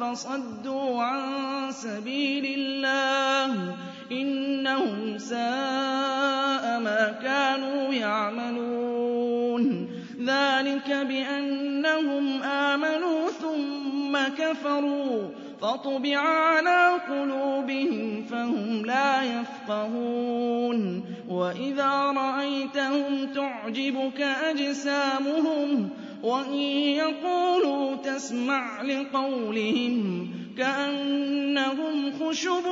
[0.00, 3.76] فصدوا عن سبيل الله
[4.12, 9.88] إنهم ساء ما كانوا يعملون.
[10.26, 15.28] ذلك بأنهم آمنوا ثم كفروا.
[15.60, 21.04] فطبع على قلوبهم فهم لا يفقهون.
[21.28, 25.90] وإذا رأيتهم تعجبك أجسامهم
[26.22, 26.54] وإن
[27.02, 30.28] يقولوا تسمع لقولهم
[30.58, 32.66] كأنهم خشب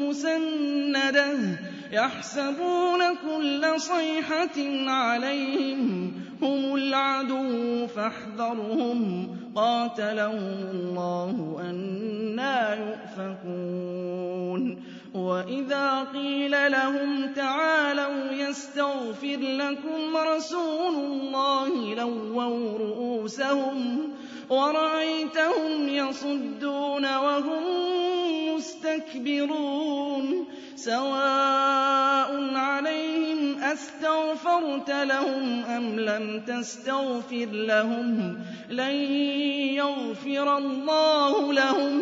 [0.00, 1.38] مسندة
[1.92, 13.91] يحسبون كل صيحة عليهم هم العدو فاحذرهم قاتلهم الله أنا يؤفكون
[15.14, 24.08] وإذا قيل لهم تعالوا يستغفر لكم رسول الله لووا رؤوسهم
[24.50, 27.62] ورأيتهم يصدون وهم
[28.54, 30.46] مستكبرون
[30.76, 38.38] سواء عليهم أستغفرت لهم أم لم تستغفر لهم
[38.70, 38.94] لن
[39.74, 42.01] يغفر الله لهم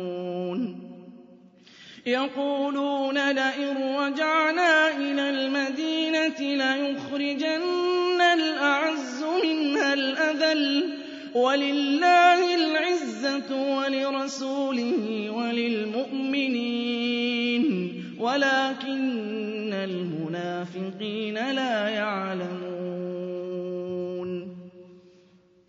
[2.05, 10.97] يقولون لئن رجعنا إلى المدينة ليخرجن الأعز منها الأذل
[11.35, 16.71] ولله العزة ولرسوله وللمؤمنين
[18.19, 22.81] ولكن المنافقين لا يعلمون.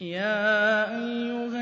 [0.00, 1.61] يا أيها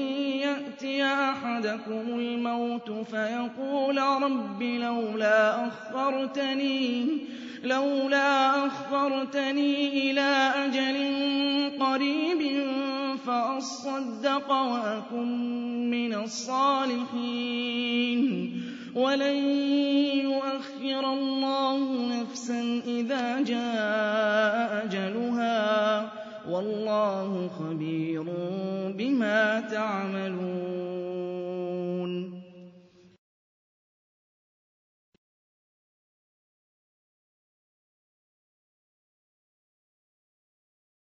[0.51, 7.07] يأتي أحدكم الموت فيقول رب لولا أخرتني
[7.63, 10.97] لولا أخرتني إلى أجل
[11.79, 12.65] قريب
[13.25, 17.71] فأصدق وأكن من الصالحين.
[18.95, 19.35] ولن
[20.23, 24.00] يؤخر الله نفسا إذا جاء
[26.61, 28.23] والله خبير
[28.97, 30.90] بما تعملون